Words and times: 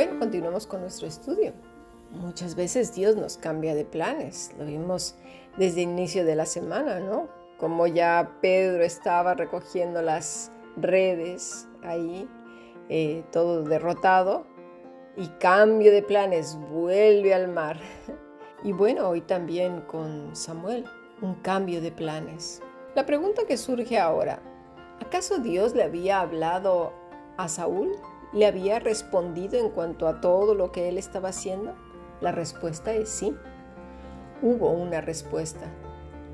Bueno, 0.00 0.18
continuamos 0.18 0.66
con 0.66 0.80
nuestro 0.80 1.06
estudio. 1.06 1.52
Muchas 2.10 2.54
veces 2.54 2.94
Dios 2.94 3.16
nos 3.16 3.36
cambia 3.36 3.74
de 3.74 3.84
planes. 3.84 4.50
Lo 4.58 4.64
vimos 4.64 5.14
desde 5.58 5.82
el 5.82 5.90
inicio 5.90 6.24
de 6.24 6.36
la 6.36 6.46
semana, 6.46 7.00
¿no? 7.00 7.28
Como 7.58 7.86
ya 7.86 8.38
Pedro 8.40 8.82
estaba 8.82 9.34
recogiendo 9.34 10.00
las 10.00 10.52
redes 10.78 11.68
ahí, 11.82 12.26
eh, 12.88 13.24
todo 13.30 13.62
derrotado, 13.62 14.46
y 15.18 15.26
cambio 15.38 15.92
de 15.92 16.02
planes, 16.02 16.56
vuelve 16.70 17.34
al 17.34 17.48
mar. 17.48 17.78
Y 18.64 18.72
bueno, 18.72 19.06
hoy 19.06 19.20
también 19.20 19.82
con 19.82 20.34
Samuel, 20.34 20.86
un 21.20 21.34
cambio 21.42 21.82
de 21.82 21.92
planes. 21.92 22.62
La 22.94 23.04
pregunta 23.04 23.42
que 23.46 23.58
surge 23.58 23.98
ahora, 23.98 24.40
¿acaso 24.98 25.40
Dios 25.40 25.74
le 25.74 25.82
había 25.82 26.22
hablado 26.22 26.94
a 27.36 27.48
Saúl? 27.48 27.92
¿Le 28.32 28.46
había 28.46 28.78
respondido 28.78 29.58
en 29.58 29.70
cuanto 29.70 30.06
a 30.06 30.20
todo 30.20 30.54
lo 30.54 30.70
que 30.70 30.88
él 30.88 30.98
estaba 30.98 31.30
haciendo? 31.30 31.74
La 32.20 32.30
respuesta 32.30 32.92
es 32.92 33.08
sí. 33.08 33.34
Hubo 34.42 34.70
una 34.70 35.00
respuesta. 35.00 35.66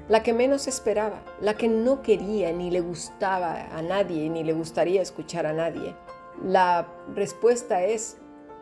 La 0.08 0.22
que 0.22 0.32
menos 0.32 0.68
esperaba, 0.68 1.22
la 1.40 1.54
que 1.54 1.68
no 1.68 2.02
quería 2.02 2.52
ni 2.52 2.70
le 2.70 2.80
gustaba 2.80 3.66
a 3.76 3.82
nadie 3.82 4.30
ni 4.30 4.44
le 4.44 4.52
gustaría 4.52 5.02
escuchar 5.02 5.46
a 5.46 5.52
nadie. 5.52 5.96
La 6.44 6.86
respuesta 7.14 7.82
es, 7.82 8.18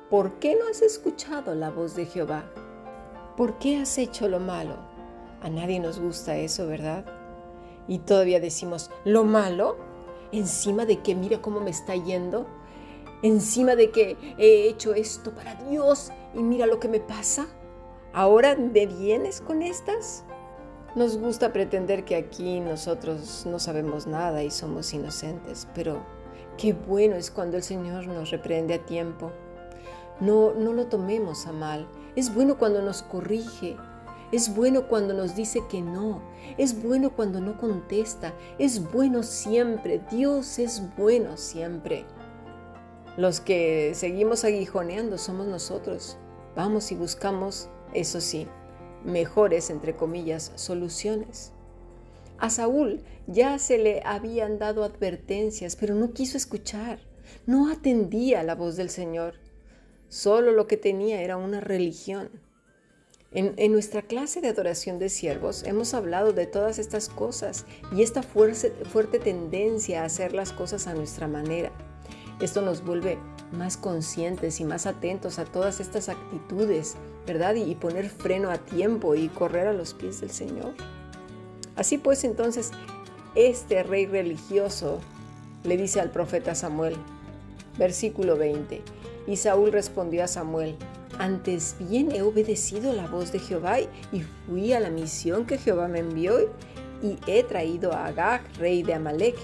¿por 0.09 0.39
qué 0.39 0.57
no 0.57 0.69
has 0.71 0.81
escuchado 0.81 1.55
la 1.55 1.71
voz 1.71 1.97
de 1.97 2.07
Jehová? 2.07 2.45
¿Por 3.37 3.59
qué 3.59 3.79
has 3.79 3.99
hecho 3.99 4.29
lo 4.29 4.39
malo? 4.39 4.77
A 5.43 5.51
nadie 5.51 5.81
nos 5.81 5.99
gusta 5.99 6.37
eso, 6.37 6.67
¿verdad? 6.67 7.05
Y 7.89 7.99
todavía 7.99 8.41
decimos, 8.41 8.91
¿lo 9.05 9.25
malo? 9.25 9.77
Encima 10.33 10.87
de 10.87 11.01
que 11.03 11.15
mira 11.15 11.43
cómo 11.43 11.61
me 11.61 11.71
está 11.71 11.95
yendo, 11.95 12.47
encima 13.25 13.75
de 13.75 13.91
que 13.91 14.19
he 14.37 14.69
hecho 14.69 14.95
esto 14.95 15.35
para 15.35 15.55
Dios 15.55 16.13
y 16.35 16.43
mira 16.43 16.67
lo 16.67 16.79
que 16.79 16.89
me 16.89 17.01
pasa. 17.01 17.47
¿Ahora 18.13 18.55
me 18.55 18.87
vienes 18.87 19.41
con 19.41 19.63
estas? 19.63 20.25
Nos 20.95 21.17
gusta 21.17 21.51
pretender 21.51 22.05
que 22.05 22.17
aquí 22.17 22.61
nosotros 22.61 23.47
no 23.51 23.59
sabemos 23.59 24.07
nada 24.07 24.45
y 24.45 24.51
somos 24.51 24.93
inocentes, 24.93 25.67
pero 25.75 26.05
qué 26.59 26.75
bueno 26.75 27.17
es 27.17 27.31
cuando 27.31 27.57
el 27.57 27.63
Señor 27.63 28.07
nos 28.07 28.31
reprende 28.31 28.75
a 28.75 28.85
tiempo. 28.85 29.33
No, 30.21 30.53
no 30.53 30.75
lo 30.75 30.87
tomemos 30.87 31.47
a 31.47 31.53
mal. 31.53 31.89
Es 32.17 32.33
bueno 32.33 32.59
cuando 32.59 32.83
nos 32.83 33.03
corrige. 33.03 33.77
Es 34.33 34.55
bueno 34.55 34.87
cuando 34.87 35.15
nos 35.15 35.35
dice 35.35 35.63
que 35.71 35.81
no. 35.81 36.21
Es 36.59 36.81
bueno 36.83 37.17
cuando 37.17 37.41
no 37.41 37.57
contesta. 37.57 38.35
Es 38.59 38.93
bueno 38.93 39.23
siempre. 39.23 40.03
Dios 40.11 40.59
es 40.59 40.83
bueno 40.97 41.37
siempre. 41.39 42.05
Los 43.17 43.41
que 43.41 43.93
seguimos 43.95 44.45
aguijoneando 44.45 45.19
somos 45.19 45.47
nosotros. 45.47 46.19
Vamos 46.57 46.91
y 46.91 46.97
buscamos, 46.97 47.69
eso 47.93 48.21
sí, 48.21 48.49
mejores, 49.05 49.71
entre 49.71 49.95
comillas, 49.95 50.51
soluciones. 50.57 51.53
A 52.39 52.51
Saúl 52.51 53.05
ya 53.29 53.59
se 53.61 53.79
le 53.79 54.03
habían 54.05 54.59
dado 54.59 54.83
advertencias, 54.83 55.77
pero 55.77 55.95
no 55.95 56.13
quiso 56.13 56.37
escuchar, 56.37 56.99
no 57.47 57.71
atendía 57.71 58.43
la 58.43 58.57
voz 58.57 58.77
del 58.77 58.91
Señor. 58.91 59.35
Solo 60.09 60.51
lo 60.51 60.67
que 60.67 60.77
tenía 60.77 61.23
era 61.23 61.37
una 61.37 61.61
religión. 61.61 62.31
En, 63.31 63.73
nuestra 63.73 64.03
clase 64.03 64.41
de 64.41 64.49
adoración 64.49 65.01
de 65.01 65.09
siervos 65.09 65.65
hemos 65.65 65.93
hablado 65.93 66.33
de 66.33 66.47
todas 66.47 66.79
estas 66.79 67.09
cosas 67.09 67.67
y 67.91 68.03
esta 68.03 68.23
fuerte 68.23 69.19
tendencia 69.19 70.03
a 70.03 70.05
hacer 70.05 70.33
las 70.33 70.53
cosas 70.53 70.87
a 70.87 70.95
nuestra 70.95 71.27
manera. 71.27 71.73
Esto 72.41 72.63
nos 72.63 72.85
vuelve 72.85 73.19
más 73.53 73.77
conscientes 73.77 74.61
y 74.61 74.65
más 74.65 74.87
atentos 74.87 75.39
a 75.39 75.45
todas 75.45 75.81
estas 75.81 76.09
actitudes, 76.09 76.97
¿verdad? 77.27 77.55
Y, 77.55 77.75
poner 77.75 78.09
freno 78.09 78.51
a 78.51 78.59
tiempo 78.59 79.15
y 79.15 79.29
correr 79.29 79.69
a 79.69 79.73
los 79.73 79.95
pies 79.95 80.21
del 80.21 80.31
Señor. 80.31 80.75
Así 81.77 81.99
pues, 81.99 82.25
entonces, 82.25 82.73
este 83.35 83.83
rey 83.83 84.07
religioso 84.07 85.01
le 85.63 85.77
dice 85.77 86.01
al 86.01 86.11
profeta 86.11 86.55
Samuel, 86.55 86.97
versículo 87.79 88.37
20, 88.37 88.83
y 89.27 89.37
Saúl 89.37 89.73
respondió 89.73 90.25
a 90.25 90.29
Samuel, 90.29 90.77
antes 91.19 91.77
bien 91.79 92.11
he 92.13 92.23
obedecido 92.23 92.93
la 92.93 93.07
voz 93.07 93.33
de 93.33 93.39
Jehová 93.39 93.79
y 93.81 94.23
fui 94.47 94.73
a 94.73 94.81
la 94.81 94.91
misión 94.91 95.47
que 95.47 95.59
Jehová 95.59 95.87
me 95.89 96.01
envió 96.01 96.51
y 97.03 97.19
he 97.27 97.45
traído 97.45 97.93
a 97.93 98.07
Agag, 98.07 98.43
rey 98.59 98.83
de 98.83 98.95
Amalek, 98.95 99.37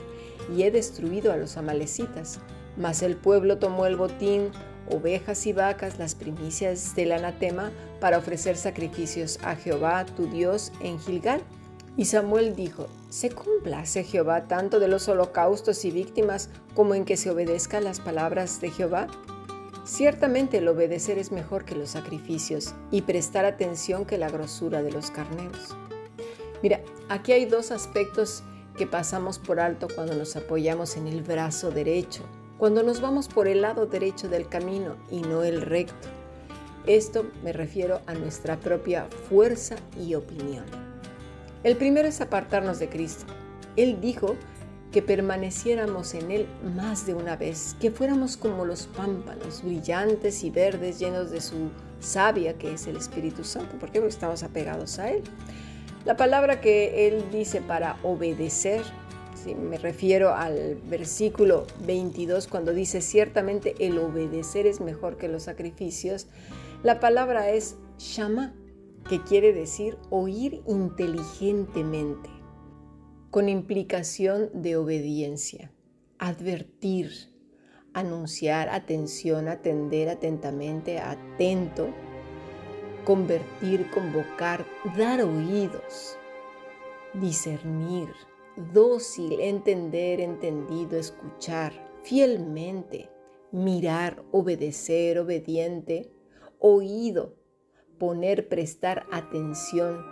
y 0.54 0.62
he 0.62 0.70
destruido 0.70 1.32
a 1.32 1.36
los 1.36 1.56
amalecitas. 1.56 2.40
Mas 2.80 3.02
el 3.02 3.14
pueblo 3.14 3.58
tomó 3.58 3.84
el 3.84 3.96
botín, 3.96 4.52
ovejas 4.90 5.46
y 5.46 5.52
vacas, 5.52 5.98
las 5.98 6.14
primicias 6.14 6.96
del 6.96 7.12
anatema, 7.12 7.72
para 8.00 8.16
ofrecer 8.16 8.56
sacrificios 8.56 9.38
a 9.42 9.54
Jehová, 9.54 10.06
tu 10.06 10.26
Dios, 10.28 10.72
en 10.80 10.98
Gilgal. 10.98 11.42
Y 11.98 12.06
Samuel 12.06 12.56
dijo, 12.56 12.86
¿se 13.10 13.28
complace 13.28 14.02
Jehová 14.02 14.48
tanto 14.48 14.80
de 14.80 14.88
los 14.88 15.08
holocaustos 15.08 15.84
y 15.84 15.90
víctimas 15.90 16.48
como 16.74 16.94
en 16.94 17.04
que 17.04 17.18
se 17.18 17.28
obedezca 17.28 17.82
las 17.82 18.00
palabras 18.00 18.62
de 18.62 18.70
Jehová? 18.70 19.08
Ciertamente 19.84 20.58
el 20.58 20.68
obedecer 20.68 21.18
es 21.18 21.32
mejor 21.32 21.66
que 21.66 21.74
los 21.74 21.90
sacrificios 21.90 22.74
y 22.90 23.02
prestar 23.02 23.44
atención 23.44 24.06
que 24.06 24.16
la 24.16 24.30
grosura 24.30 24.82
de 24.82 24.92
los 24.92 25.10
carneros. 25.10 25.76
Mira, 26.62 26.80
aquí 27.10 27.32
hay 27.32 27.44
dos 27.44 27.72
aspectos 27.72 28.42
que 28.78 28.86
pasamos 28.86 29.38
por 29.38 29.60
alto 29.60 29.86
cuando 29.94 30.14
nos 30.14 30.34
apoyamos 30.36 30.96
en 30.96 31.08
el 31.08 31.22
brazo 31.22 31.70
derecho 31.70 32.24
cuando 32.60 32.82
nos 32.82 33.00
vamos 33.00 33.26
por 33.26 33.48
el 33.48 33.62
lado 33.62 33.86
derecho 33.86 34.28
del 34.28 34.46
camino 34.46 34.96
y 35.10 35.22
no 35.22 35.44
el 35.44 35.62
recto. 35.62 36.08
Esto 36.86 37.24
me 37.42 37.54
refiero 37.54 38.02
a 38.06 38.12
nuestra 38.12 38.58
propia 38.58 39.06
fuerza 39.30 39.76
y 39.98 40.14
opinión. 40.14 40.66
El 41.64 41.78
primero 41.78 42.06
es 42.06 42.20
apartarnos 42.20 42.78
de 42.78 42.90
Cristo. 42.90 43.24
Él 43.76 43.98
dijo 44.02 44.36
que 44.92 45.00
permaneciéramos 45.00 46.12
en 46.12 46.30
Él 46.30 46.46
más 46.76 47.06
de 47.06 47.14
una 47.14 47.34
vez, 47.34 47.76
que 47.80 47.90
fuéramos 47.90 48.36
como 48.36 48.66
los 48.66 48.88
pámpanos, 48.88 49.62
brillantes 49.62 50.44
y 50.44 50.50
verdes, 50.50 50.98
llenos 50.98 51.30
de 51.30 51.40
su 51.40 51.70
savia, 51.98 52.58
que 52.58 52.74
es 52.74 52.86
el 52.86 52.98
Espíritu 52.98 53.42
Santo, 53.42 53.76
porque 53.80 54.06
estamos 54.06 54.42
apegados 54.42 54.98
a 54.98 55.10
Él. 55.10 55.22
La 56.04 56.18
palabra 56.18 56.60
que 56.60 57.08
Él 57.08 57.24
dice 57.32 57.62
para 57.62 57.96
obedecer 58.02 58.82
me 59.46 59.78
refiero 59.78 60.34
al 60.34 60.76
versículo 60.88 61.66
22 61.86 62.46
cuando 62.46 62.72
dice 62.72 63.00
ciertamente 63.00 63.74
el 63.78 63.98
obedecer 63.98 64.66
es 64.66 64.80
mejor 64.80 65.16
que 65.16 65.28
los 65.28 65.44
sacrificios. 65.44 66.26
La 66.82 67.00
palabra 67.00 67.50
es 67.50 67.76
shama, 67.98 68.54
que 69.08 69.22
quiere 69.22 69.52
decir 69.52 69.96
oír 70.10 70.62
inteligentemente, 70.66 72.30
con 73.30 73.48
implicación 73.48 74.50
de 74.52 74.76
obediencia, 74.76 75.72
advertir, 76.18 77.10
anunciar, 77.92 78.68
atención, 78.68 79.48
atender 79.48 80.08
atentamente, 80.08 80.98
atento, 80.98 81.88
convertir, 83.04 83.90
convocar, 83.90 84.66
dar 84.96 85.22
oídos, 85.22 86.16
discernir 87.14 88.08
dócil, 88.56 89.40
entender, 89.40 90.20
entendido, 90.20 90.98
escuchar 90.98 91.72
fielmente, 92.02 93.08
mirar, 93.52 94.24
obedecer, 94.32 95.18
obediente, 95.18 96.10
oído, 96.58 97.36
poner, 97.98 98.48
prestar 98.48 99.06
atención. 99.10 100.04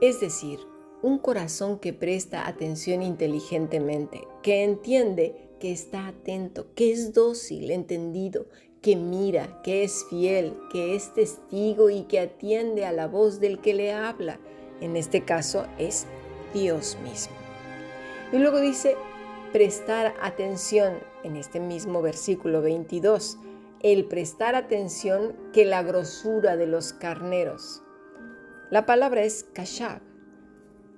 Es 0.00 0.20
decir, 0.20 0.60
un 1.02 1.18
corazón 1.18 1.78
que 1.78 1.92
presta 1.92 2.46
atención 2.46 3.02
inteligentemente, 3.02 4.26
que 4.42 4.64
entiende, 4.64 5.50
que 5.58 5.72
está 5.72 6.08
atento, 6.08 6.72
que 6.74 6.92
es 6.92 7.12
dócil, 7.12 7.70
entendido, 7.70 8.46
que 8.82 8.96
mira, 8.96 9.60
que 9.62 9.84
es 9.84 10.04
fiel, 10.08 10.56
que 10.72 10.94
es 10.94 11.12
testigo 11.12 11.90
y 11.90 12.04
que 12.04 12.20
atiende 12.20 12.86
a 12.86 12.92
la 12.92 13.06
voz 13.06 13.40
del 13.40 13.60
que 13.60 13.74
le 13.74 13.92
habla. 13.92 14.40
En 14.80 14.96
este 14.96 15.24
caso 15.24 15.66
es 15.78 16.06
Dios 16.54 16.96
mismo. 17.02 17.39
Y 18.32 18.38
luego 18.38 18.60
dice, 18.60 18.96
prestar 19.52 20.14
atención 20.22 21.00
en 21.24 21.36
este 21.36 21.58
mismo 21.58 22.00
versículo 22.00 22.62
22, 22.62 23.38
el 23.82 24.04
prestar 24.04 24.54
atención 24.54 25.34
que 25.52 25.64
la 25.64 25.82
grosura 25.82 26.56
de 26.56 26.66
los 26.66 26.92
carneros. 26.92 27.82
La 28.70 28.86
palabra 28.86 29.24
es 29.24 29.44
kashab, 29.52 30.00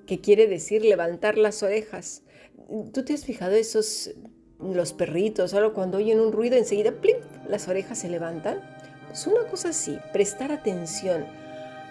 que 0.06 0.20
quiere 0.20 0.46
decir 0.46 0.84
levantar 0.84 1.38
las 1.38 1.62
orejas. 1.62 2.22
¿Tú 2.92 3.02
te 3.02 3.14
has 3.14 3.24
fijado 3.24 3.52
esos, 3.52 4.10
los 4.58 4.92
perritos, 4.92 5.54
algo 5.54 5.72
cuando 5.72 5.98
oyen 5.98 6.20
un 6.20 6.32
ruido 6.32 6.56
enseguida, 6.56 6.92
¡plim!, 6.92 7.16
las 7.48 7.66
orejas 7.66 7.98
se 7.98 8.10
levantan? 8.10 8.60
Pues 9.08 9.26
una 9.26 9.44
cosa 9.44 9.70
así, 9.70 9.98
prestar 10.12 10.52
atención, 10.52 11.24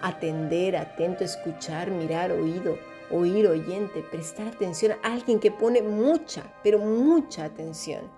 atender, 0.02 0.76
atento, 0.76 1.24
escuchar, 1.24 1.90
mirar, 1.90 2.32
oído 2.32 2.76
oír 3.12 3.46
oyente, 3.46 4.02
prestar 4.10 4.48
atención 4.48 4.92
a 5.02 5.12
alguien 5.12 5.38
que 5.38 5.50
pone 5.50 5.82
mucha, 5.82 6.52
pero 6.64 6.78
mucha 6.78 7.44
atención. 7.44 8.10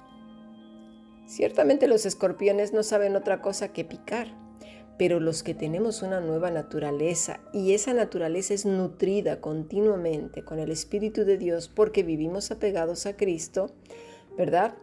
Ciertamente 1.26 1.88
los 1.88 2.06
escorpiones 2.06 2.72
no 2.72 2.82
saben 2.82 3.16
otra 3.16 3.42
cosa 3.42 3.72
que 3.72 3.84
picar, 3.84 4.28
pero 4.98 5.18
los 5.18 5.42
que 5.42 5.54
tenemos 5.54 6.02
una 6.02 6.20
nueva 6.20 6.50
naturaleza 6.50 7.40
y 7.52 7.72
esa 7.72 7.92
naturaleza 7.92 8.54
es 8.54 8.64
nutrida 8.64 9.40
continuamente 9.40 10.44
con 10.44 10.60
el 10.60 10.70
Espíritu 10.70 11.24
de 11.24 11.38
Dios 11.38 11.68
porque 11.68 12.04
vivimos 12.04 12.50
apegados 12.50 13.06
a 13.06 13.16
Cristo, 13.16 13.74
¿verdad? 14.36 14.76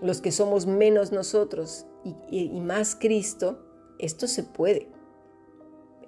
Los 0.00 0.22
que 0.22 0.32
somos 0.32 0.66
menos 0.66 1.12
nosotros 1.12 1.86
y, 2.30 2.48
más 2.60 2.96
Cristo, 2.98 3.66
esto 3.98 4.26
se 4.26 4.44
puede. 4.44 4.88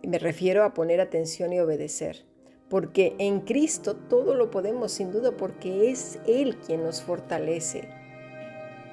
Me 0.05 0.19
refiero 0.19 0.65
a 0.65 0.75
poner 0.75 1.01
atención 1.01 1.53
y 1.53 1.61
obedecer, 1.61 2.25
porque 2.69 3.15
en 3.19 3.41
Cristo 3.41 3.95
todo 3.95 4.35
lo 4.35 4.51
podemos 4.51 4.91
sin 4.91 5.13
duda 5.13 5.31
porque 5.33 5.91
es 5.91 6.19
Él 6.27 6.57
quien 6.57 6.83
nos 6.83 7.03
fortalece. 7.03 7.89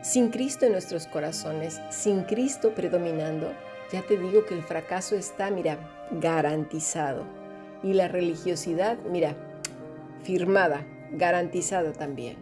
Sin 0.04 0.30
Cristo 0.30 0.66
en 0.66 0.74
nuestros 0.74 1.08
corazones, 1.08 1.82
sin 1.90 2.24
Cristo 2.24 2.74
predominando, 2.76 3.52
ya 3.92 4.04
te 4.04 4.18
digo 4.18 4.46
que 4.46 4.54
el 4.54 4.62
fracaso 4.62 5.16
está, 5.16 5.50
mira, 5.50 5.80
garantizado. 6.12 7.24
Y 7.82 7.94
la 7.94 8.08
religiosidad, 8.08 9.00
mira, 9.10 9.36
firmada, 10.22 10.86
garantizada 11.12 11.92
también. 11.92 12.38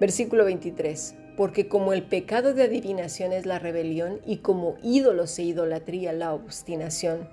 Versículo 0.00 0.44
23. 0.44 1.14
Porque 1.36 1.68
como 1.68 1.92
el 1.92 2.02
pecado 2.02 2.54
de 2.54 2.62
adivinación 2.62 3.32
es 3.32 3.46
la 3.46 3.58
rebelión 3.58 4.20
y 4.26 4.38
como 4.38 4.76
ídolos 4.82 5.38
e 5.38 5.44
idolatría 5.44 6.12
la 6.12 6.32
obstinación, 6.32 7.28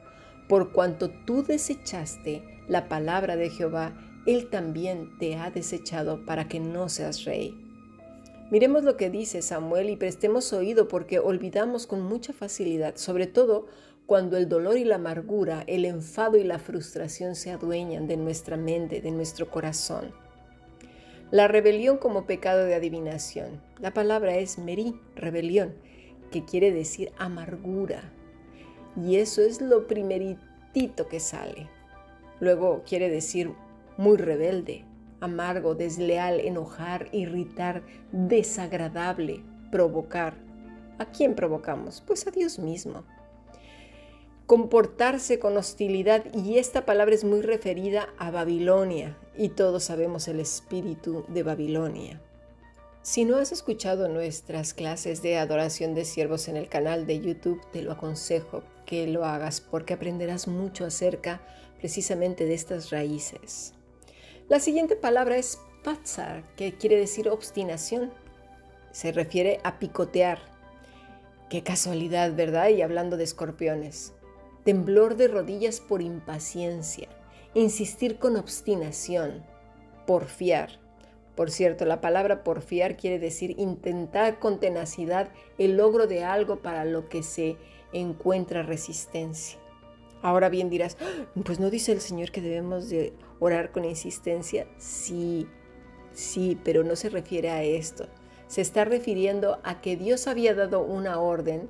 por 0.48 0.74
cuanto 0.74 1.10
tú 1.10 1.44
desechaste 1.44 2.44
la 2.68 2.90
palabra 2.90 3.36
de 3.36 3.50
Jehová, 3.50 3.94
Él 4.26 4.50
también 4.50 5.18
te 5.20 5.36
ha 5.36 5.52
desechado 5.52 6.26
para 6.26 6.48
que 6.48 6.60
no 6.60 6.90
seas 6.90 7.24
rey. 7.24 7.58
Miremos 8.52 8.84
lo 8.84 8.98
que 8.98 9.10
dice 9.10 9.42
Samuel 9.42 9.90
y 9.90 9.96
prestemos 9.96 10.54
oído 10.54 10.88
porque 10.88 11.20
olvidamos 11.20 11.88
con 11.88 12.02
mucha 12.02 12.34
facilidad, 12.34 12.98
sobre 12.98 13.26
todo 13.26 13.68
cuando 14.06 14.38
el 14.38 14.50
dolor 14.50 14.78
y 14.78 14.84
la 14.84 14.96
amargura, 14.96 15.64
el 15.66 15.86
enfado 15.86 16.38
y 16.38 16.44
la 16.44 16.60
frustración 16.60 17.36
se 17.36 17.52
adueñan 17.52 18.08
de 18.08 18.18
nuestra 18.18 18.58
mente, 18.58 19.02
de 19.02 19.12
nuestro 19.12 19.50
corazón. 19.50 20.14
La 21.32 21.48
rebelión 21.48 21.98
como 21.98 22.26
pecado 22.26 22.66
de 22.66 22.76
adivinación. 22.76 23.62
La 23.80 23.92
palabra 23.92 24.36
es 24.36 24.58
merí, 24.58 25.00
rebelión, 25.16 25.74
que 26.32 26.46
quiere 26.46 26.72
decir 26.72 27.12
amargura. 27.18 28.12
Y 28.96 29.16
eso 29.16 29.42
es 29.42 29.62
lo 29.62 29.88
primeritito 29.88 31.08
que 31.08 31.20
sale. 31.20 31.70
Luego 32.40 32.84
quiere 32.88 33.10
decir 33.10 33.52
muy 33.98 34.18
rebelde, 34.18 34.86
amargo, 35.22 35.76
desleal, 35.76 36.40
enojar, 36.40 37.08
irritar, 37.12 37.84
desagradable, 38.12 39.42
provocar. 39.72 40.36
¿A 41.00 41.06
quién 41.06 41.34
provocamos? 41.34 42.04
Pues 42.06 42.28
a 42.28 42.32
Dios 42.32 42.60
mismo. 42.60 43.04
Comportarse 44.46 45.40
con 45.40 45.56
hostilidad, 45.56 46.26
y 46.34 46.58
esta 46.58 46.86
palabra 46.86 47.16
es 47.16 47.24
muy 47.24 47.42
referida 47.42 48.10
a 48.18 48.30
Babilonia, 48.30 49.18
y 49.38 49.50
todos 49.50 49.86
sabemos 49.86 50.28
el 50.28 50.40
espíritu 50.42 51.24
de 51.30 51.44
Babilonia. 51.44 52.22
Si 53.04 53.26
no 53.26 53.38
has 53.38 53.52
escuchado 53.52 54.08
nuestras 54.08 54.74
clases 54.74 55.22
de 55.22 55.38
adoración 55.38 55.94
de 55.94 56.06
siervos 56.06 56.48
en 56.48 56.58
el 56.58 56.70
canal 56.70 57.06
de 57.06 57.20
YouTube, 57.20 57.62
te 57.72 57.82
lo 57.82 57.92
aconsejo 57.92 58.64
que 58.86 59.08
lo 59.08 59.26
hagas 59.26 59.62
porque 59.62 59.94
aprenderás 59.94 60.48
mucho 60.48 60.86
acerca 60.86 61.42
precisamente 61.80 62.46
de 62.46 62.54
estas 62.54 62.92
raíces. 62.92 63.74
La 64.50 64.60
siguiente 64.60 64.96
palabra 64.96 65.38
es 65.38 65.60
patzar, 65.84 66.44
que 66.56 66.74
quiere 66.78 66.98
decir 66.98 67.28
obstinación. 67.28 68.12
Se 68.92 69.12
refiere 69.12 69.60
a 69.64 69.80
picotear. 69.80 70.40
Qué 71.50 71.62
casualidad, 71.64 72.34
¿verdad? 72.36 72.70
Y 72.70 72.82
hablando 72.82 73.18
de 73.18 73.26
escorpiones. 73.26 74.14
Temblor 74.64 75.18
de 75.18 75.28
rodillas 75.28 75.82
por 75.82 76.02
impaciencia. 76.02 77.10
Insistir 77.54 78.18
con 78.18 78.38
obstinación. 78.38 79.44
Porfiar. 80.08 80.80
Por 81.36 81.52
cierto, 81.52 81.86
la 81.86 82.00
palabra 82.00 82.44
porfiar 82.44 82.96
quiere 82.96 83.20
decir 83.20 83.56
intentar 83.58 84.40
con 84.40 84.60
tenacidad 84.60 85.30
el 85.58 85.78
logro 85.78 86.08
de 86.08 86.24
algo 86.24 86.60
para 86.62 86.86
lo 86.86 87.10
que 87.10 87.24
se 87.24 87.58
encuentra 87.92 88.64
resistencia. 88.64 89.60
Ahora 90.22 90.48
bien 90.48 90.70
dirás, 90.70 90.96
ah, 91.02 91.26
pues 91.44 91.60
no 91.60 91.70
dice 91.70 91.92
el 91.92 92.00
Señor 92.00 92.32
que 92.32 92.42
debemos 92.42 92.88
de 92.90 93.14
orar 93.40 93.72
con 93.72 93.84
insistencia. 93.84 94.68
Sí, 94.78 95.48
sí, 96.14 96.58
pero 96.64 96.84
no 96.84 96.96
se 96.96 97.10
refiere 97.10 97.50
a 97.50 97.64
esto. 97.64 98.08
Se 98.48 98.62
está 98.62 98.86
refiriendo 98.86 99.60
a 99.64 99.82
que 99.82 99.98
Dios 99.98 100.28
había 100.28 100.54
dado 100.54 100.82
una 100.82 101.20
orden 101.20 101.70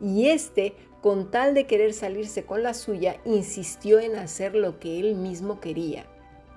y 0.00 0.28
éste, 0.28 0.74
con 1.00 1.30
tal 1.30 1.54
de 1.54 1.66
querer 1.66 1.92
salirse 1.92 2.44
con 2.44 2.62
la 2.62 2.74
suya, 2.74 3.20
insistió 3.24 4.00
en 4.00 4.16
hacer 4.16 4.54
lo 4.54 4.80
que 4.80 4.98
él 4.98 5.14
mismo 5.14 5.60
quería. 5.60 6.06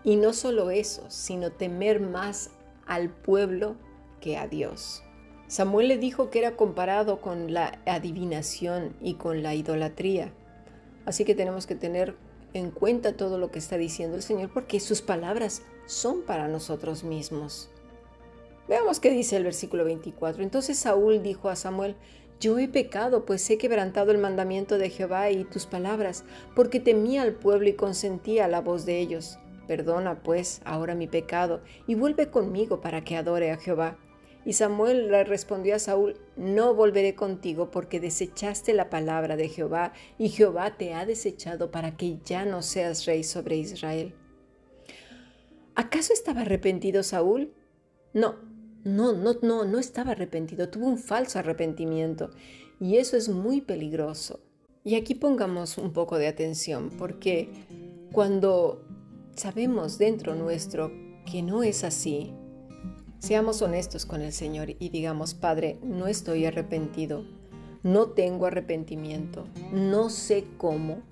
Y 0.04 0.16
no 0.16 0.34
solo 0.34 0.72
eso, 0.72 1.06
sino 1.10 1.52
temer 1.52 2.00
más 2.00 2.50
al 2.88 3.10
pueblo 3.10 3.76
que 4.20 4.38
a 4.38 4.48
Dios. 4.48 5.04
Samuel 5.48 5.90
le 5.90 5.98
dijo 5.98 6.30
que 6.30 6.40
era 6.40 6.56
comparado 6.56 7.22
con 7.22 7.54
la 7.54 7.82
adivinación 7.86 8.96
y 9.02 9.16
con 9.16 9.44
la 9.44 9.54
idolatría. 9.54 10.34
Así 11.06 11.26
que 11.26 11.36
tenemos 11.36 11.68
que 11.68 11.76
tener 11.76 12.16
en 12.54 12.72
cuenta 12.72 13.18
todo 13.18 13.38
lo 13.38 13.52
que 13.52 13.60
está 13.60 13.78
diciendo 13.78 14.16
el 14.16 14.24
Señor 14.24 14.52
porque 14.54 14.80
sus 14.80 15.02
palabras 15.02 15.64
son 15.86 16.22
para 16.24 16.48
nosotros 16.48 17.04
mismos. 17.04 17.70
Veamos 18.68 19.00
qué 19.00 19.12
dice 19.12 19.36
el 19.36 19.44
versículo 19.44 19.84
24. 19.84 20.42
Entonces 20.44 20.78
Saúl 20.78 21.22
dijo 21.22 21.50
a 21.50 21.56
Samuel, 21.56 21.96
yo 22.42 22.58
he 22.58 22.68
pecado, 22.68 23.24
pues 23.24 23.48
he 23.50 23.58
quebrantado 23.60 24.12
el 24.12 24.18
mandamiento 24.18 24.80
de 24.80 24.90
Jehová 24.90 25.30
y 25.30 25.46
tus 25.46 25.68
palabras, 25.68 26.26
porque 26.56 26.80
temía 26.80 27.22
al 27.22 27.34
pueblo 27.34 27.70
y 27.70 27.74
consentía 27.74 28.46
a 28.46 28.48
la 28.48 28.62
voz 28.62 28.86
de 28.86 29.00
ellos. 29.00 29.38
Perdona, 29.68 30.24
pues, 30.24 30.60
ahora 30.66 30.96
mi 30.96 31.08
pecado, 31.08 31.62
y 31.86 31.94
vuelve 31.94 32.32
conmigo 32.32 32.82
para 32.82 33.04
que 33.04 33.16
adore 33.16 33.52
a 33.52 33.58
Jehová. 33.58 33.98
Y 34.44 34.54
Samuel 34.54 35.12
le 35.12 35.24
respondió 35.24 35.76
a 35.76 35.80
Saúl, 35.80 36.20
no 36.36 36.74
volveré 36.74 37.14
contigo 37.14 37.70
porque 37.70 38.00
desechaste 38.00 38.74
la 38.74 38.90
palabra 38.90 39.36
de 39.36 39.48
Jehová 39.48 39.94
y 40.18 40.30
Jehová 40.30 40.78
te 40.78 40.96
ha 40.96 41.06
desechado 41.06 41.70
para 41.70 41.96
que 41.96 42.18
ya 42.26 42.44
no 42.44 42.64
seas 42.64 43.06
rey 43.06 43.24
sobre 43.24 43.58
Israel. 43.58 44.16
¿Acaso 45.76 46.12
estaba 46.12 46.42
arrepentido 46.42 47.04
Saúl? 47.04 47.54
No, 48.14 48.36
no, 48.84 49.14
no, 49.14 49.36
no, 49.42 49.66
no 49.66 49.80
estaba 49.80 50.12
arrepentido, 50.12 50.70
tuvo 50.70 50.88
un 50.88 50.98
falso 50.98 51.40
arrepentimiento 51.40 52.32
y 52.80 52.98
eso 52.98 53.18
es 53.18 53.30
muy 53.30 53.62
peligroso. 53.62 54.40
Y 54.84 54.96
aquí 54.96 55.14
pongamos 55.14 55.78
un 55.78 55.94
poco 55.94 56.18
de 56.18 56.28
atención 56.28 56.90
porque 56.98 57.50
cuando 58.12 58.84
sabemos 59.36 59.98
dentro 59.98 60.36
nuestro 60.36 60.92
que 61.26 61.44
no 61.44 61.62
es 61.62 61.84
así, 61.84 62.34
Seamos 63.22 63.62
honestos 63.62 64.08
con 64.08 64.22
el 64.22 64.34
Señor 64.34 64.72
y 64.80 64.90
digamos, 64.90 65.36
Padre, 65.36 65.78
no 65.84 66.08
estoy 66.08 66.48
arrepentido, 66.48 67.24
no 67.84 68.08
tengo 68.08 68.48
arrepentimiento, 68.48 69.46
no 69.72 70.10
sé 70.10 70.44
cómo, 70.58 71.04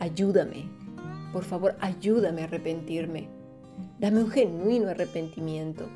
ayúdame, 0.00 0.68
por 1.32 1.44
favor, 1.44 1.76
ayúdame 1.78 2.40
a 2.40 2.46
arrepentirme, 2.46 3.28
dame 4.00 4.24
un 4.24 4.30
genuino 4.30 4.88
arrepentimiento. 4.88 5.88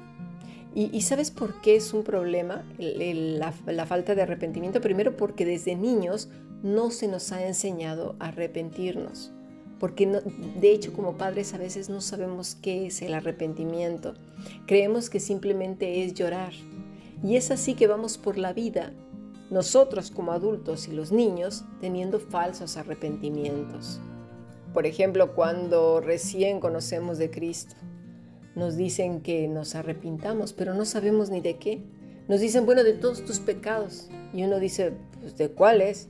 ¿Y, 0.75 1.01
sabes 1.03 1.31
por 1.31 1.61
qué 1.61 1.77
es 1.77 1.93
un 1.93 2.05
problema 2.05 2.65
la 2.79 3.87
falta 3.87 4.15
de 4.15 4.23
arrepentimiento? 4.23 4.81
Primero 4.81 5.17
porque 5.17 5.45
desde 5.45 5.75
niños 5.75 6.29
no 6.63 6.91
se 6.91 7.09
nos 7.09 7.33
ha 7.33 7.47
enseñado 7.47 8.15
a 8.21 8.29
arrepentirnos 8.29 9.33
porque 9.79 10.07
de 10.07 10.73
hecho 10.73 10.93
como 10.93 11.17
padres 11.17 11.55
a 11.55 11.59
veces 11.59 11.89
no 11.89 12.01
sabemos 12.01 12.57
qué 12.61 12.87
es 12.87 13.03
el 13.03 13.15
arrepentimiento. 13.15 14.15
Creemos 14.67 15.09
que 15.09 15.21
simplemente 15.21 16.05
es 16.05 16.15
llorar. 16.15 16.53
Y 17.23 17.37
es 17.37 17.51
así 17.51 17.75
que 17.75 17.87
vamos 17.87 18.19
por 18.19 18.39
la 18.39 18.53
vida, 18.53 18.93
nosotros 19.51 20.11
como 20.11 20.33
adultos 20.33 20.89
y 20.89 20.93
los 20.93 21.11
niños, 21.11 21.65
teniendo 21.81 22.21
falsos 22.21 22.77
arrepentimientos. 22.77 24.01
Por 24.73 24.87
ejemplo, 24.87 25.35
cuando 25.35 26.01
recién 26.01 26.61
conocemos 26.61 27.19
de 27.19 27.31
Cristo, 27.31 27.75
nos 28.59 28.77
dicen 28.77 29.21
que 29.21 29.49
nos 29.49 29.75
arrepintamos, 29.75 30.53
pero 30.53 30.75
no 30.75 30.85
sabemos 30.85 31.31
ni 31.31 31.41
de 31.41 31.57
qué. 31.57 31.81
Nos 32.29 32.41
dicen, 32.41 32.67
bueno, 32.67 32.85
de 32.85 32.93
todos 32.93 33.25
tus 33.25 33.39
pecados. 33.39 34.11
Y 34.35 34.43
uno 34.43 34.59
dice, 34.59 34.93
pues, 35.21 35.37
¿de 35.39 35.51
cuáles? 35.51 36.09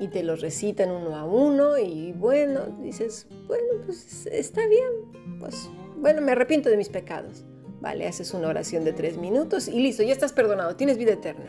y 0.00 0.08
te 0.08 0.22
los 0.22 0.40
recitan 0.40 0.90
uno 0.90 1.16
a 1.16 1.24
uno 1.24 1.78
y 1.78 2.12
bueno, 2.12 2.66
dices, 2.82 3.26
bueno, 3.46 3.64
pues 3.86 4.26
está 4.26 4.66
bien, 4.66 5.38
pues 5.38 5.70
bueno, 5.98 6.20
me 6.20 6.32
arrepiento 6.32 6.68
de 6.68 6.76
mis 6.76 6.88
pecados. 6.88 7.44
Vale, 7.80 8.06
haces 8.06 8.32
una 8.32 8.48
oración 8.48 8.84
de 8.84 8.92
tres 8.92 9.18
minutos 9.18 9.68
y 9.68 9.80
listo, 9.80 10.02
ya 10.02 10.12
estás 10.12 10.32
perdonado, 10.32 10.76
tienes 10.76 10.96
vida 10.96 11.12
eterna. 11.12 11.46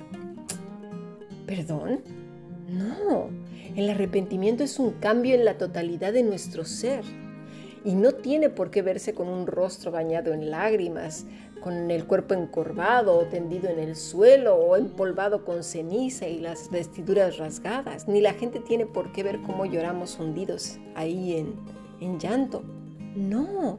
¿Perdón? 1.45 2.01
No, 2.67 3.29
el 3.75 3.89
arrepentimiento 3.89 4.63
es 4.63 4.79
un 4.79 4.91
cambio 4.91 5.35
en 5.35 5.45
la 5.45 5.57
totalidad 5.57 6.13
de 6.13 6.23
nuestro 6.23 6.65
ser 6.65 7.03
y 7.85 7.93
no 7.93 8.13
tiene 8.13 8.49
por 8.49 8.71
qué 8.71 8.81
verse 8.81 9.13
con 9.13 9.29
un 9.29 9.45
rostro 9.45 9.91
bañado 9.91 10.33
en 10.33 10.49
lágrimas, 10.49 11.27
con 11.61 11.91
el 11.91 12.05
cuerpo 12.05 12.33
encorvado 12.33 13.17
o 13.17 13.25
tendido 13.25 13.69
en 13.69 13.79
el 13.79 13.95
suelo 13.95 14.55
o 14.55 14.75
empolvado 14.75 15.45
con 15.45 15.63
ceniza 15.63 16.27
y 16.27 16.39
las 16.39 16.69
vestiduras 16.71 17.37
rasgadas, 17.37 18.07
ni 18.07 18.21
la 18.21 18.33
gente 18.33 18.59
tiene 18.59 18.87
por 18.87 19.11
qué 19.11 19.23
ver 19.23 19.41
cómo 19.41 19.65
lloramos 19.65 20.19
hundidos 20.19 20.79
ahí 20.95 21.37
en, 21.37 21.53
en 22.01 22.19
llanto. 22.19 22.63
No, 23.15 23.77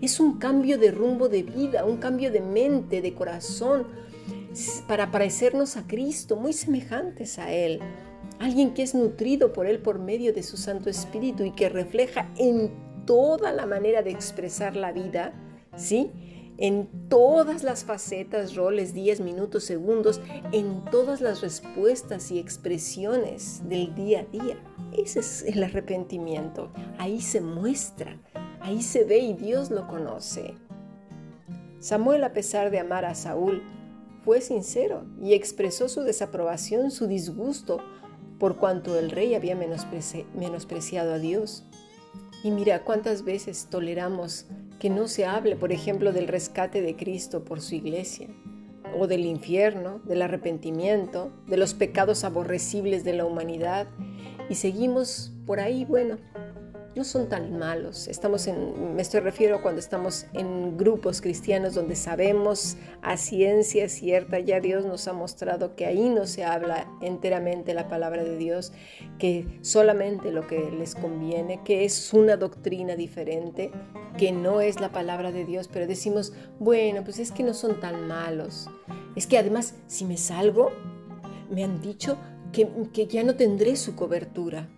es 0.00 0.20
un 0.20 0.38
cambio 0.38 0.78
de 0.78 0.92
rumbo 0.92 1.28
de 1.28 1.42
vida, 1.42 1.84
un 1.84 1.96
cambio 1.96 2.30
de 2.30 2.40
mente, 2.40 3.02
de 3.02 3.12
corazón, 3.12 3.86
para 4.86 5.10
parecernos 5.10 5.76
a 5.76 5.86
Cristo, 5.86 6.36
muy 6.36 6.52
semejantes 6.52 7.38
a 7.38 7.52
Él. 7.52 7.80
Alguien 8.38 8.72
que 8.72 8.82
es 8.82 8.94
nutrido 8.94 9.52
por 9.52 9.66
Él 9.66 9.80
por 9.80 9.98
medio 9.98 10.32
de 10.32 10.44
su 10.44 10.56
Santo 10.56 10.90
Espíritu 10.90 11.44
y 11.44 11.50
que 11.50 11.68
refleja 11.68 12.28
en 12.36 12.87
toda 13.08 13.52
la 13.52 13.64
manera 13.64 14.02
de 14.02 14.10
expresar 14.10 14.76
la 14.76 14.92
vida, 14.92 15.32
¿sí? 15.74 16.10
En 16.58 17.08
todas 17.08 17.62
las 17.62 17.84
facetas, 17.84 18.54
roles, 18.54 18.92
días, 18.92 19.18
minutos, 19.18 19.64
segundos, 19.64 20.20
en 20.52 20.84
todas 20.90 21.22
las 21.22 21.40
respuestas 21.40 22.30
y 22.30 22.38
expresiones 22.38 23.66
del 23.66 23.94
día 23.94 24.20
a 24.20 24.24
día. 24.24 24.62
Ese 24.92 25.20
es 25.20 25.42
el 25.42 25.64
arrepentimiento. 25.64 26.70
Ahí 26.98 27.22
se 27.22 27.40
muestra, 27.40 28.20
ahí 28.60 28.82
se 28.82 29.04
ve 29.04 29.20
y 29.20 29.32
Dios 29.32 29.70
lo 29.70 29.88
conoce. 29.88 30.54
Samuel, 31.80 32.24
a 32.24 32.34
pesar 32.34 32.70
de 32.70 32.78
amar 32.78 33.06
a 33.06 33.14
Saúl, 33.14 33.62
fue 34.22 34.42
sincero 34.42 35.06
y 35.18 35.32
expresó 35.32 35.88
su 35.88 36.02
desaprobación, 36.02 36.90
su 36.90 37.06
disgusto, 37.06 37.78
por 38.38 38.58
cuanto 38.58 38.98
el 38.98 39.10
rey 39.10 39.34
había 39.34 39.56
menospreciado 39.56 41.14
a 41.14 41.18
Dios. 41.18 41.67
Y 42.42 42.50
mira 42.50 42.84
cuántas 42.84 43.24
veces 43.24 43.66
toleramos 43.70 44.46
que 44.78 44.90
no 44.90 45.08
se 45.08 45.26
hable, 45.26 45.56
por 45.56 45.72
ejemplo, 45.72 46.12
del 46.12 46.28
rescate 46.28 46.82
de 46.82 46.96
Cristo 46.96 47.44
por 47.44 47.60
su 47.60 47.74
iglesia, 47.74 48.28
o 48.96 49.06
del 49.06 49.26
infierno, 49.26 50.00
del 50.04 50.22
arrepentimiento, 50.22 51.32
de 51.46 51.56
los 51.56 51.74
pecados 51.74 52.24
aborrecibles 52.24 53.04
de 53.04 53.14
la 53.14 53.24
humanidad, 53.24 53.88
y 54.48 54.54
seguimos 54.54 55.32
por 55.46 55.60
ahí, 55.60 55.84
bueno, 55.84 56.18
no 56.94 57.04
son 57.04 57.28
tan 57.28 57.58
malos. 57.58 58.08
Estamos 58.08 58.46
en, 58.46 58.94
me 58.94 59.02
estoy 59.02 59.20
refiero 59.20 59.62
cuando 59.62 59.80
estamos 59.80 60.26
en 60.32 60.76
grupos 60.76 61.20
cristianos 61.20 61.74
donde 61.74 61.94
sabemos 61.96 62.76
a 63.02 63.16
ciencia 63.16 63.88
cierta, 63.88 64.38
ya 64.40 64.60
Dios 64.60 64.84
nos 64.84 65.06
ha 65.08 65.12
mostrado 65.12 65.76
que 65.76 65.86
ahí 65.86 66.08
no 66.08 66.26
se 66.26 66.44
habla 66.44 66.90
enteramente 67.00 67.74
la 67.74 67.88
palabra 67.88 68.24
de 68.24 68.36
Dios, 68.36 68.72
que 69.18 69.46
solamente 69.60 70.32
lo 70.32 70.46
que 70.46 70.70
les 70.70 70.94
conviene, 70.94 71.62
que 71.64 71.84
es 71.84 72.12
una 72.12 72.36
doctrina 72.36 72.96
diferente, 72.96 73.70
que 74.16 74.32
no 74.32 74.60
es 74.60 74.80
la 74.80 74.90
palabra 74.90 75.30
de 75.30 75.44
Dios, 75.44 75.68
pero 75.68 75.86
decimos, 75.86 76.32
bueno, 76.58 77.04
pues 77.04 77.18
es 77.18 77.30
que 77.30 77.42
no 77.42 77.54
son 77.54 77.80
tan 77.80 78.08
malos. 78.08 78.68
Es 79.14 79.26
que 79.26 79.38
además, 79.38 79.74
si 79.86 80.04
me 80.04 80.16
salgo, 80.16 80.70
me 81.50 81.64
han 81.64 81.80
dicho 81.80 82.18
que, 82.52 82.68
que 82.92 83.06
ya 83.06 83.22
no 83.22 83.36
tendré 83.36 83.76
su 83.76 83.94
cobertura. 83.94 84.68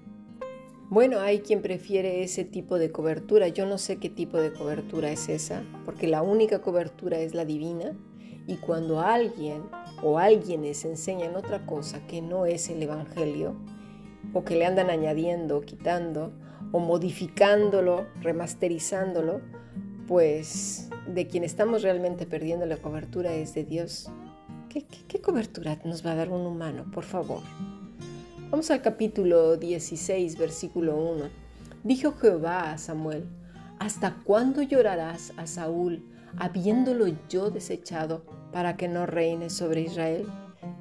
Bueno, 0.90 1.20
hay 1.20 1.38
quien 1.38 1.62
prefiere 1.62 2.24
ese 2.24 2.44
tipo 2.44 2.76
de 2.76 2.90
cobertura. 2.90 3.46
Yo 3.46 3.64
no 3.64 3.78
sé 3.78 3.98
qué 3.98 4.10
tipo 4.10 4.38
de 4.38 4.52
cobertura 4.52 5.12
es 5.12 5.28
esa, 5.28 5.62
porque 5.84 6.08
la 6.08 6.20
única 6.20 6.62
cobertura 6.62 7.20
es 7.20 7.32
la 7.32 7.44
divina. 7.44 7.92
Y 8.48 8.56
cuando 8.56 8.98
alguien 8.98 9.62
o 10.02 10.18
alguienes 10.18 10.84
enseñan 10.84 11.36
otra 11.36 11.64
cosa 11.64 12.04
que 12.08 12.20
no 12.20 12.44
es 12.44 12.68
el 12.70 12.82
Evangelio, 12.82 13.54
o 14.32 14.42
que 14.42 14.56
le 14.56 14.66
andan 14.66 14.90
añadiendo, 14.90 15.60
quitando, 15.60 16.32
o 16.72 16.80
modificándolo, 16.80 18.06
remasterizándolo, 18.20 19.42
pues 20.08 20.90
de 21.06 21.28
quien 21.28 21.44
estamos 21.44 21.82
realmente 21.82 22.26
perdiendo 22.26 22.66
la 22.66 22.78
cobertura 22.78 23.32
es 23.32 23.54
de 23.54 23.62
Dios. 23.62 24.10
¿Qué, 24.68 24.84
qué 25.06 25.20
cobertura 25.20 25.78
nos 25.84 26.04
va 26.04 26.12
a 26.12 26.16
dar 26.16 26.30
un 26.30 26.44
humano, 26.44 26.90
por 26.92 27.04
favor? 27.04 27.42
Vamos 28.50 28.68
al 28.72 28.82
capítulo 28.82 29.56
16, 29.56 30.36
versículo 30.36 30.96
1. 30.96 31.30
Dijo 31.84 32.10
Jehová 32.14 32.72
a 32.72 32.78
Samuel, 32.78 33.28
¿hasta 33.78 34.16
cuándo 34.24 34.60
llorarás 34.60 35.32
a 35.36 35.46
Saúl, 35.46 36.02
habiéndolo 36.36 37.06
yo 37.28 37.52
desechado, 37.52 38.24
para 38.50 38.76
que 38.76 38.88
no 38.88 39.06
reine 39.06 39.50
sobre 39.50 39.82
Israel? 39.82 40.26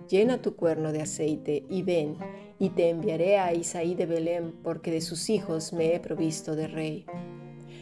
Llena 0.10 0.42
tu 0.42 0.56
cuerno 0.56 0.92
de 0.92 1.04
aceite 1.04 1.64
y 1.70 1.84
ven, 1.84 2.18
y 2.58 2.70
te 2.70 2.90
enviaré 2.90 3.38
a 3.38 3.54
Isaí 3.54 3.94
de 3.94 4.08
Belén, 4.08 4.56
porque 4.64 4.90
de 4.90 5.02
sus 5.02 5.30
hijos 5.30 5.72
me 5.72 5.94
he 5.94 6.00
provisto 6.00 6.56
de 6.56 6.68
rey. 6.68 7.06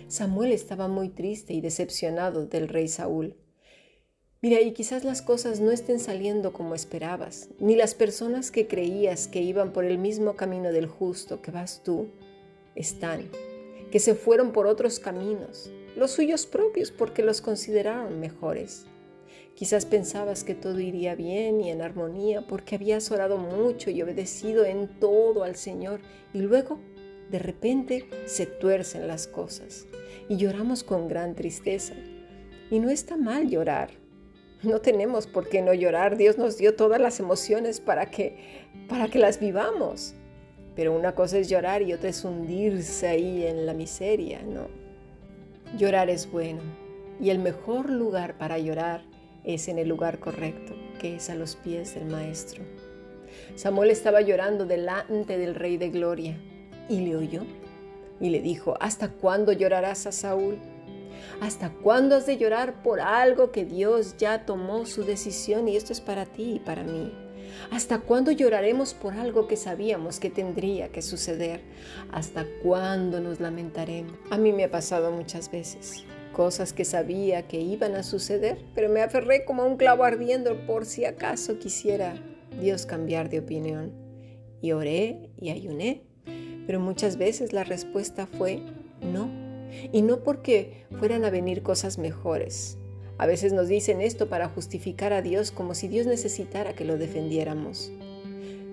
Samuel 0.10 0.52
estaba 0.52 0.90
muy 0.90 1.08
triste 1.08 1.54
y 1.54 1.62
decepcionado 1.62 2.46
del 2.46 2.68
rey 2.68 2.90
Saúl. 2.90 3.38
Mira, 4.40 4.62
y 4.62 4.72
quizás 4.72 5.04
las 5.04 5.24
cosas 5.24 5.62
no 5.62 5.72
estén 5.72 6.00
saliendo 6.00 6.54
como 6.54 6.76
esperabas, 6.76 7.50
ni 7.60 7.76
las 7.76 7.96
personas 7.96 8.52
que 8.52 8.68
creías 8.68 9.28
que 9.28 9.42
iban 9.42 9.74
por 9.74 9.84
el 9.84 9.98
mismo 9.98 10.36
camino 10.36 10.72
del 10.72 10.86
justo 10.86 11.42
que 11.42 11.50
vas 11.50 11.82
tú, 11.84 12.10
están, 12.76 13.30
que 13.92 14.00
se 14.00 14.14
fueron 14.14 14.52
por 14.52 14.68
otros 14.68 15.00
caminos, 15.00 15.72
los 15.96 16.12
suyos 16.12 16.46
propios 16.46 16.92
porque 16.92 17.24
los 17.24 17.42
consideraron 17.42 18.20
mejores. 18.20 18.86
Quizás 19.56 19.88
pensabas 19.88 20.44
que 20.44 20.54
todo 20.54 20.80
iría 20.80 21.16
bien 21.16 21.60
y 21.60 21.72
en 21.72 21.82
armonía 21.82 22.46
porque 22.46 22.76
habías 22.76 23.10
orado 23.10 23.40
mucho 23.40 23.90
y 23.90 24.04
obedecido 24.04 24.66
en 24.66 25.00
todo 25.00 25.44
al 25.44 25.56
Señor 25.56 26.00
y 26.32 26.42
luego, 26.42 26.80
de 27.32 27.40
repente, 27.40 28.08
se 28.28 28.46
tuercen 28.46 29.08
las 29.08 29.26
cosas 29.26 29.88
y 30.30 30.38
lloramos 30.38 30.84
con 30.84 31.08
gran 31.08 31.34
tristeza. 31.34 31.96
Y 32.70 32.78
no 32.78 32.92
está 32.92 33.18
mal 33.18 33.50
llorar, 33.50 33.90
no 34.64 34.80
tenemos 34.80 35.28
por 35.28 35.50
qué 35.50 35.62
no 35.62 35.74
llorar. 35.74 36.18
Dios 36.18 36.38
nos 36.38 36.58
dio 36.58 36.76
todas 36.76 37.00
las 37.00 37.20
emociones 37.20 37.80
para 37.80 38.08
que, 38.12 38.38
para 38.88 39.08
que 39.08 39.20
las 39.20 39.40
vivamos. 39.40 40.14
Pero 40.76 40.94
una 40.94 41.16
cosa 41.16 41.40
es 41.40 41.50
llorar 41.50 41.82
y 41.82 41.94
otra 41.94 42.10
es 42.10 42.24
hundirse 42.24 43.08
ahí 43.08 43.46
en 43.46 43.66
la 43.66 43.74
miseria, 43.74 44.44
¿no? 44.44 44.68
Llorar 45.78 46.10
es 46.10 46.32
bueno 46.32 46.62
y 47.20 47.30
el 47.30 47.40
mejor 47.40 47.90
lugar 47.90 48.38
para 48.38 48.60
llorar 48.60 49.04
es 49.44 49.68
en 49.68 49.80
el 49.80 49.88
lugar 49.88 50.20
correcto, 50.20 50.76
que 51.00 51.16
es 51.16 51.30
a 51.30 51.36
los 51.36 51.56
pies 51.56 51.96
del 51.96 52.06
Maestro. 52.06 52.64
Samuel 53.56 53.92
estaba 53.92 54.22
llorando 54.22 54.66
delante 54.66 55.38
del 55.38 55.56
Rey 55.56 55.78
de 55.78 55.90
Gloria 55.90 56.38
y 56.90 57.02
le 57.02 57.16
oyó 57.16 57.42
y 58.20 58.30
le 58.30 58.42
dijo, 58.42 58.76
¿hasta 58.80 59.10
cuándo 59.10 59.52
llorarás 59.52 60.06
a 60.06 60.12
Saúl? 60.12 60.58
¿Hasta 61.42 61.70
cuándo 61.70 62.16
has 62.16 62.26
de 62.26 62.38
llorar 62.38 62.82
por 62.82 63.00
algo 63.00 63.52
que 63.52 63.66
Dios 63.66 64.18
ya 64.18 64.46
tomó 64.46 64.86
su 64.86 65.04
decisión 65.04 65.68
y 65.68 65.76
esto 65.76 65.94
es 65.94 66.02
para 66.02 66.26
ti 66.26 66.56
y 66.56 66.60
para 66.60 66.84
mí? 66.84 67.12
¿Hasta 67.72 68.00
cuándo 68.00 68.32
lloraremos 68.32 68.94
por 68.94 69.14
algo 69.14 69.48
que 69.48 69.58
sabíamos 69.58 70.20
que 70.20 70.30
tendría 70.30 70.90
que 70.90 71.02
suceder? 71.02 71.62
¿Hasta 72.12 72.46
cuándo 72.64 73.20
nos 73.20 73.40
lamentaremos? 73.40 74.14
A 74.30 74.38
mí 74.38 74.54
me 74.54 74.66
ha 74.66 74.72
pasado 74.72 75.12
muchas 75.12 75.52
veces. 75.52 76.06
Cosas 76.34 76.72
que 76.72 76.86
sabía 76.86 77.48
que 77.48 77.60
iban 77.60 77.96
a 77.96 78.04
suceder, 78.04 78.60
pero 78.76 78.90
me 78.90 79.02
aferré 79.02 79.44
como 79.44 79.64
a 79.64 79.66
un 79.66 79.78
clavo 79.78 80.04
ardiendo 80.04 80.66
por 80.66 80.86
si 80.86 81.06
acaso 81.06 81.58
quisiera 81.58 82.16
Dios 82.60 82.86
cambiar 82.86 83.30
de 83.30 83.40
opinión. 83.40 83.92
Y 84.62 84.72
oré 84.72 85.30
y 85.38 85.50
ayuné, 85.50 86.04
pero 86.66 86.80
muchas 86.80 87.18
veces 87.18 87.54
la 87.54 87.64
respuesta 87.64 88.28
fue 88.28 88.62
no 89.02 89.47
y 89.92 90.02
no 90.02 90.24
porque 90.24 90.86
fueran 91.00 91.26
a 91.26 91.30
venir 91.30 91.64
cosas 91.64 91.98
mejores. 91.98 92.78
A 93.18 93.26
veces 93.26 93.52
nos 93.52 93.68
dicen 93.68 94.00
esto 94.02 94.30
para 94.30 94.48
justificar 94.48 95.12
a 95.12 95.22
Dios 95.22 95.52
como 95.52 95.74
si 95.74 95.88
Dios 95.88 96.06
necesitara 96.06 96.74
que 96.74 96.86
lo 96.86 96.98
defendiéramos. 96.98 97.92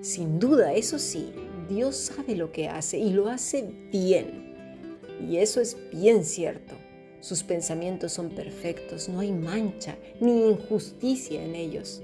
Sin 0.02 0.38
duda, 0.38 0.74
eso 0.74 0.98
sí, 0.98 1.32
Dios 1.68 1.96
sabe 1.96 2.36
lo 2.36 2.52
que 2.52 2.68
hace 2.68 2.98
y 2.98 3.10
lo 3.10 3.28
hace 3.28 3.64
bien. 3.90 4.54
Y 5.26 5.38
eso 5.38 5.62
es 5.62 5.78
bien 5.90 6.24
cierto. 6.24 6.74
Sus 7.20 7.42
pensamientos 7.42 8.12
son 8.12 8.28
perfectos, 8.28 9.08
no 9.08 9.20
hay 9.20 9.32
mancha 9.32 9.96
ni 10.20 10.50
injusticia 10.50 11.42
en 11.42 11.54
ellos. 11.54 12.02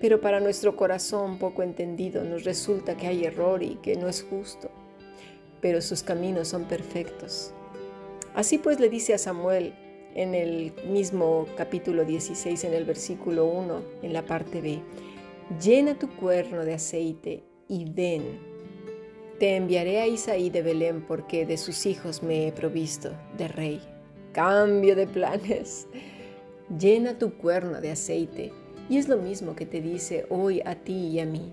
Pero 0.00 0.22
para 0.22 0.40
nuestro 0.40 0.74
corazón 0.74 1.38
poco 1.38 1.62
entendido 1.62 2.24
nos 2.24 2.44
resulta 2.44 2.96
que 2.96 3.08
hay 3.08 3.24
error 3.24 3.62
y 3.62 3.74
que 3.82 3.96
no 3.96 4.08
es 4.08 4.22
justo. 4.22 4.70
Pero 5.60 5.82
sus 5.82 6.02
caminos 6.02 6.48
son 6.48 6.64
perfectos 6.64 7.52
Así 8.38 8.58
pues 8.58 8.78
le 8.78 8.88
dice 8.88 9.14
a 9.14 9.18
Samuel 9.18 9.74
en 10.14 10.32
el 10.32 10.72
mismo 10.88 11.48
capítulo 11.56 12.04
16, 12.04 12.62
en 12.62 12.72
el 12.72 12.84
versículo 12.84 13.46
1, 13.46 13.82
en 14.02 14.12
la 14.12 14.26
parte 14.26 14.60
B, 14.60 14.78
llena 15.60 15.98
tu 15.98 16.08
cuerno 16.08 16.64
de 16.64 16.74
aceite 16.74 17.42
y 17.66 17.90
ven. 17.90 18.38
Te 19.40 19.56
enviaré 19.56 20.00
a 20.00 20.06
Isaí 20.06 20.50
de 20.50 20.62
Belén 20.62 21.04
porque 21.04 21.46
de 21.46 21.56
sus 21.56 21.84
hijos 21.84 22.22
me 22.22 22.46
he 22.46 22.52
provisto 22.52 23.10
de 23.36 23.48
rey. 23.48 23.80
Cambio 24.32 24.94
de 24.94 25.08
planes. 25.08 25.88
Llena 26.78 27.18
tu 27.18 27.34
cuerno 27.34 27.80
de 27.80 27.90
aceite. 27.90 28.52
Y 28.88 28.98
es 28.98 29.08
lo 29.08 29.16
mismo 29.16 29.56
que 29.56 29.66
te 29.66 29.80
dice 29.80 30.26
hoy 30.28 30.62
a 30.64 30.76
ti 30.76 31.08
y 31.08 31.18
a 31.18 31.26
mí. 31.26 31.52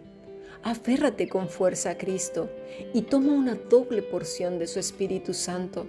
Aférrate 0.61 1.29
con 1.29 1.49
fuerza 1.49 1.89
a 1.89 1.97
Cristo 1.97 2.47
y 2.93 3.01
toma 3.01 3.33
una 3.33 3.55
doble 3.55 4.03
porción 4.03 4.59
de 4.59 4.67
su 4.67 4.77
Espíritu 4.77 5.33
Santo 5.33 5.87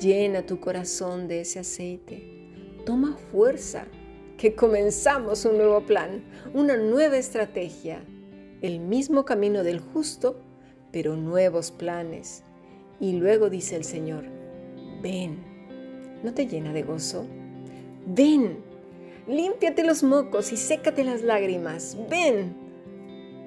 Llena 0.00 0.44
tu 0.44 0.58
corazón 0.60 1.28
de 1.28 1.42
ese 1.42 1.60
aceite. 1.60 2.24
Toma 2.84 3.16
fuerza 3.30 3.86
que 4.36 4.54
comenzamos 4.54 5.44
un 5.44 5.56
nuevo 5.56 5.82
plan, 5.86 6.24
una 6.52 6.76
nueva 6.76 7.16
estrategia, 7.16 8.02
el 8.60 8.80
mismo 8.80 9.24
camino 9.24 9.62
del 9.62 9.80
justo, 9.80 10.40
pero 10.90 11.16
nuevos 11.16 11.70
planes. 11.70 12.42
Y 12.98 13.12
luego 13.12 13.50
dice 13.50 13.76
el 13.76 13.84
Señor, 13.84 14.24
ven, 15.02 15.38
¿no 16.22 16.34
te 16.34 16.46
llena 16.46 16.72
de 16.72 16.82
gozo? 16.82 17.26
Ven, 18.06 18.58
límpiate 19.28 19.84
los 19.84 20.02
mocos 20.02 20.52
y 20.52 20.56
sécate 20.56 21.04
las 21.04 21.22
lágrimas, 21.22 21.96
ven. 22.10 22.56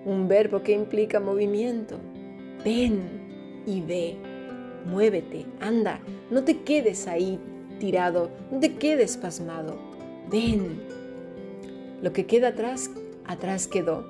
Un 0.05 0.27
verbo 0.27 0.63
que 0.63 0.71
implica 0.71 1.19
movimiento. 1.19 1.97
Ven 2.63 3.63
y 3.65 3.81
ve, 3.81 4.17
muévete, 4.87 5.45
anda, 5.59 5.99
no 6.31 6.43
te 6.43 6.61
quedes 6.63 7.07
ahí 7.07 7.39
tirado, 7.79 8.31
no 8.51 8.59
te 8.59 8.75
quedes 8.75 9.17
pasmado. 9.17 9.77
Ven. 10.29 10.81
Lo 12.01 12.13
que 12.13 12.25
queda 12.25 12.49
atrás, 12.49 12.89
atrás 13.25 13.67
quedó. 13.67 14.05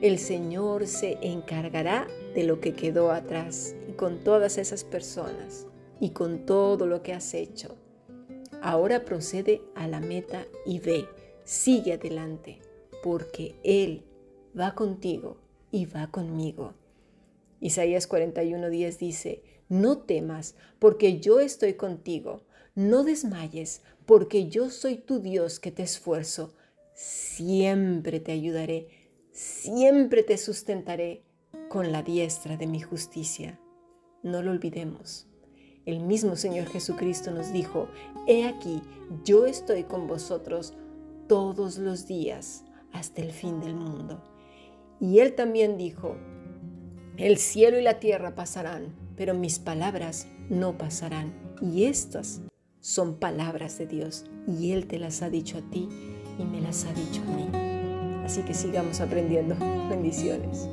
El 0.00 0.18
Señor 0.18 0.86
se 0.86 1.18
encargará 1.22 2.06
de 2.34 2.44
lo 2.44 2.60
que 2.60 2.74
quedó 2.74 3.10
atrás 3.10 3.74
y 3.88 3.92
con 3.92 4.22
todas 4.22 4.58
esas 4.58 4.84
personas 4.84 5.66
y 6.00 6.10
con 6.10 6.44
todo 6.44 6.86
lo 6.86 7.02
que 7.02 7.14
has 7.14 7.32
hecho. 7.34 7.76
Ahora 8.60 9.04
procede 9.04 9.62
a 9.74 9.88
la 9.88 10.00
meta 10.00 10.46
y 10.66 10.80
ve, 10.80 11.06
sigue 11.44 11.94
adelante, 11.94 12.58
porque 13.02 13.54
Él 13.64 14.02
va 14.58 14.74
contigo 14.74 15.38
y 15.70 15.86
va 15.86 16.10
conmigo. 16.10 16.74
Isaías 17.60 18.08
41:10 18.08 18.98
dice, 18.98 19.42
no 19.68 19.98
temas, 19.98 20.54
porque 20.78 21.18
yo 21.20 21.40
estoy 21.40 21.74
contigo. 21.74 22.42
No 22.74 23.04
desmayes, 23.04 23.82
porque 24.04 24.48
yo 24.48 24.70
soy 24.70 24.96
tu 24.96 25.20
Dios 25.20 25.60
que 25.60 25.70
te 25.70 25.82
esfuerzo. 25.82 26.54
Siempre 26.94 28.20
te 28.20 28.32
ayudaré, 28.32 28.88
siempre 29.32 30.22
te 30.22 30.38
sustentaré 30.38 31.22
con 31.68 31.92
la 31.92 32.02
diestra 32.02 32.56
de 32.56 32.66
mi 32.66 32.80
justicia. 32.80 33.60
No 34.22 34.42
lo 34.42 34.50
olvidemos. 34.50 35.26
El 35.84 36.00
mismo 36.00 36.36
Señor 36.36 36.66
Jesucristo 36.66 37.30
nos 37.30 37.52
dijo, 37.52 37.88
He 38.26 38.44
aquí, 38.44 38.82
yo 39.24 39.46
estoy 39.46 39.84
con 39.84 40.06
vosotros 40.06 40.74
todos 41.28 41.78
los 41.78 42.06
días 42.06 42.64
hasta 42.92 43.22
el 43.22 43.30
fin 43.30 43.60
del 43.60 43.74
mundo. 43.74 44.22
Y 45.00 45.20
Él 45.20 45.34
también 45.34 45.76
dijo, 45.76 46.16
El 47.16 47.38
cielo 47.38 47.78
y 47.78 47.82
la 47.82 48.00
tierra 48.00 48.34
pasarán, 48.34 49.05
pero 49.16 49.34
mis 49.34 49.58
palabras 49.58 50.26
no 50.48 50.78
pasarán. 50.78 51.32
Y 51.60 51.84
estas 51.84 52.40
son 52.80 53.16
palabras 53.18 53.78
de 53.78 53.86
Dios 53.86 54.24
y 54.46 54.72
Él 54.72 54.86
te 54.86 54.98
las 54.98 55.22
ha 55.22 55.30
dicho 55.30 55.58
a 55.58 55.70
ti 55.70 55.88
y 56.38 56.44
me 56.44 56.60
las 56.60 56.84
ha 56.84 56.92
dicho 56.92 57.22
a 57.22 57.36
mí. 57.36 57.48
Así 58.24 58.42
que 58.42 58.54
sigamos 58.54 59.00
aprendiendo. 59.00 59.56
Bendiciones. 59.88 60.68